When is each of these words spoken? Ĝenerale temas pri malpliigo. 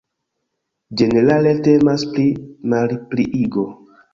Ĝenerale 1.01 1.53
temas 1.67 2.07
pri 2.15 2.27
malpliigo. 2.75 3.71